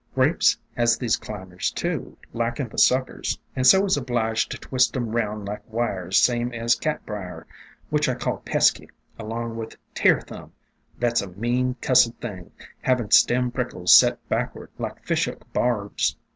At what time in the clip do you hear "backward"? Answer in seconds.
14.27-14.71